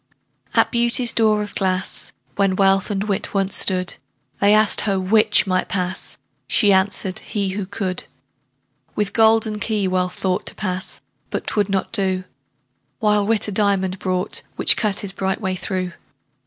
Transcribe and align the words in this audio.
At 0.55 0.71
Beauty's 0.71 1.13
door 1.13 1.43
of 1.43 1.53
glass, 1.53 2.11
When 2.35 2.55
Wealth 2.55 2.89
and 2.89 3.03
Wit 3.03 3.35
once 3.35 3.53
stood, 3.55 3.97
They 4.39 4.51
asked 4.51 4.81
her 4.81 4.99
'which 4.99 5.45
might 5.45 5.69
pass?" 5.69 6.17
She 6.47 6.73
answered, 6.73 7.19
"he, 7.19 7.49
who 7.49 7.67
could." 7.67 8.05
With 8.95 9.13
golden 9.13 9.59
key 9.59 9.87
Wealth 9.87 10.13
thought 10.15 10.47
To 10.47 10.55
pass 10.55 11.01
but 11.29 11.45
'twould 11.45 11.69
not 11.69 11.91
do: 11.91 12.23
While 12.97 13.27
Wit 13.27 13.47
a 13.47 13.51
diamond 13.51 13.99
brought, 13.99 14.41
Which 14.55 14.75
cut 14.75 15.01
his 15.01 15.11
bright 15.11 15.39
way 15.39 15.55
through. 15.55 15.91